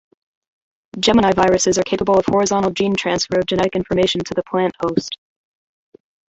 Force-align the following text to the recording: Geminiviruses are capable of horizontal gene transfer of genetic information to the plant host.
Geminiviruses 0.99 1.77
are 1.77 1.83
capable 1.83 2.17
of 2.17 2.25
horizontal 2.25 2.71
gene 2.71 2.95
transfer 2.95 3.37
of 3.37 3.45
genetic 3.45 3.75
information 3.75 4.23
to 4.23 4.33
the 4.33 4.41
plant 4.41 4.73
host. 4.79 5.15